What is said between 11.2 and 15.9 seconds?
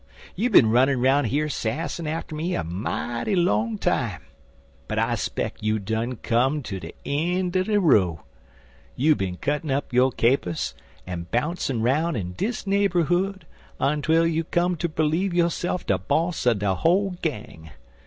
bouncin''roun' in dis neighberhood ontwel you come ter b'leeve yo'se'f